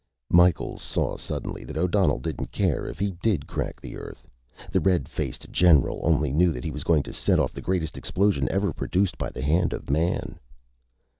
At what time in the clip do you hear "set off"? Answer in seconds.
7.13-7.53